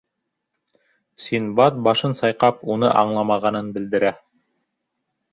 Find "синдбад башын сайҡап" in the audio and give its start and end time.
1.25-2.63